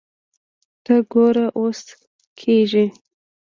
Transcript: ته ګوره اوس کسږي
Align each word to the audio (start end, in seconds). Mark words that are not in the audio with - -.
ته 0.83 0.95
ګوره 1.11 1.45
اوس 1.59 1.79
کسږي 2.39 2.85